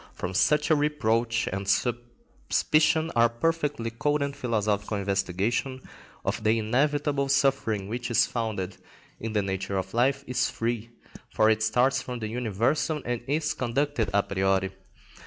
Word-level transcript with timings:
From 0.15 0.33
such 0.33 0.71
a 0.71 0.75
reproach 0.75 1.47
and 1.53 1.67
suspicion 1.67 3.11
our 3.15 3.29
perfectly 3.29 3.91
cold 3.91 4.23
and 4.23 4.35
philosophical 4.35 4.97
investigation 4.97 5.79
of 6.25 6.43
the 6.43 6.57
inevitable 6.57 7.29
suffering 7.29 7.87
which 7.87 8.09
is 8.09 8.25
founded 8.25 8.77
in 9.19 9.33
the 9.33 9.43
nature 9.43 9.77
of 9.77 9.93
life 9.93 10.23
is 10.25 10.49
free, 10.49 10.89
for 11.29 11.51
it 11.51 11.61
starts 11.61 12.01
from 12.01 12.17
the 12.17 12.29
universal 12.29 13.03
and 13.05 13.21
is 13.27 13.53
conducted 13.53 14.09
a 14.11 14.23
priori. 14.23 14.71